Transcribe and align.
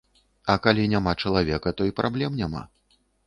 А 0.53 0.55
калі 0.63 0.85
няма 0.93 1.13
чалавека, 1.25 1.73
то 1.81 1.87
і 1.91 1.95
праблем 2.01 2.41
няма. 2.43 2.65